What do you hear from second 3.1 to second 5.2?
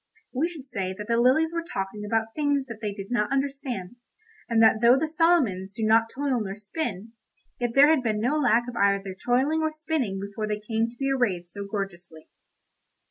not understand, and that though the